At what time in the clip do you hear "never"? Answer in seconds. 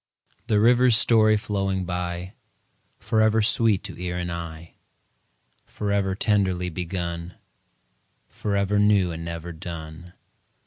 9.23-9.51